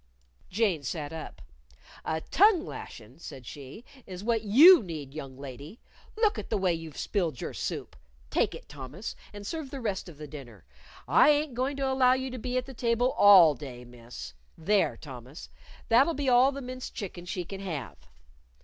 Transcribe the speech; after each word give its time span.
Jane 0.49 0.81
sat 0.81 1.13
up. 1.13 1.43
"A 2.03 2.21
tongue 2.21 2.65
lashin'," 2.65 3.19
said 3.19 3.45
she, 3.45 3.85
"is 4.07 4.23
what 4.23 4.41
you 4.41 4.81
need, 4.81 5.13
young 5.13 5.37
lady. 5.37 5.79
Look 6.17 6.39
at 6.39 6.49
the 6.49 6.57
way 6.57 6.73
you've 6.73 6.97
spilled 6.97 7.39
your 7.39 7.53
soup! 7.53 7.95
Take 8.31 8.55
it, 8.55 8.67
Thomas, 8.67 9.15
and 9.31 9.45
serve 9.45 9.69
the 9.69 9.79
rest 9.79 10.09
of 10.09 10.17
the 10.17 10.25
dinner, 10.25 10.65
I 11.07 11.29
ain't 11.29 11.53
goin' 11.53 11.77
to 11.77 11.87
allow 11.87 12.13
you 12.13 12.31
to 12.31 12.39
be 12.39 12.57
at 12.57 12.65
the 12.65 12.73
table 12.73 13.11
all 13.11 13.53
day, 13.53 13.85
Miss.... 13.85 14.33
There, 14.57 14.97
Thomas! 14.97 15.49
That'll 15.87 16.15
be 16.15 16.27
all 16.29 16.51
the 16.51 16.61
minced 16.63 16.95
chicken 16.95 17.25
she 17.27 17.45
can 17.45 17.61
have." 17.61 17.99